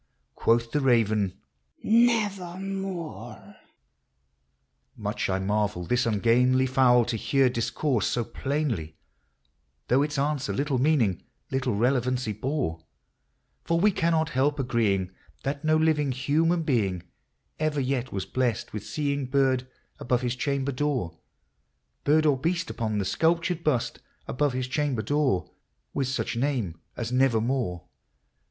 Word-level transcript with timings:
Quoth 0.33 0.71
the 0.71 0.79
raven," 0.81 1.37
Nevermore!" 1.83 3.57
Much 4.97 5.29
I 5.29 5.37
marvelled 5.37 5.89
this 5.89 6.07
ungainly 6.07 6.65
fowl 6.65 7.05
to 7.05 7.15
hear 7.15 7.49
dis 7.49 7.69
course 7.69 8.07
so 8.07 8.23
plainly, 8.23 8.97
Though 9.89 10.01
its 10.01 10.17
answer 10.17 10.53
little 10.53 10.79
meaning, 10.79 11.21
little 11.51 11.75
relevancy 11.75 12.33
bore; 12.33 12.83
For 13.63 13.79
we 13.79 13.91
cannot 13.91 14.29
help 14.29 14.57
agreeing 14.59 15.11
that 15.43 15.63
no 15.63 15.77
living 15.77 16.11
human 16.13 16.63
being 16.63 17.03
Ever 17.59 17.79
yet 17.79 18.11
was 18.11 18.25
blessed 18.25 18.73
with 18.73 18.83
seeing 18.83 19.27
bird 19.27 19.67
above 19.99 20.21
hia 20.21 20.31
chamber 20.31 20.71
door, 20.71 21.19
Bird 22.05 22.25
or 22.25 22.39
beast 22.39 22.71
upon 22.71 22.97
the 22.97 23.05
sculptured 23.05 23.63
bust 23.63 23.99
above 24.27 24.53
his 24.53 24.67
chamber 24.67 25.03
door, 25.03 25.51
With 25.93 26.07
such 26.07 26.35
name 26.35 26.79
as" 26.97 27.09
Xevermore 27.11 27.83